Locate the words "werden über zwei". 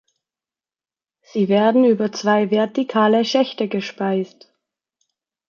1.47-2.49